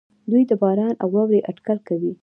[0.29, 2.11] دوی د باران او واورې اټکل کوي.